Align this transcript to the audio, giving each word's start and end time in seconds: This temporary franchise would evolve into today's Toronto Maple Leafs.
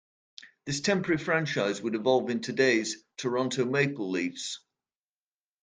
This 0.65 0.81
temporary 0.81 1.19
franchise 1.19 1.79
would 1.83 1.93
evolve 1.93 2.31
into 2.31 2.53
today's 2.53 3.03
Toronto 3.17 3.65
Maple 3.65 4.09
Leafs. 4.09 4.61